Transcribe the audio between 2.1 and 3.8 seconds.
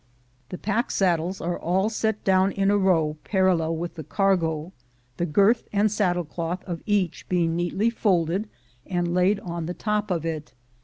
down in a row parallel